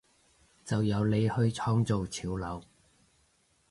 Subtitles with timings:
[0.65, 2.63] 就由你去創造潮流！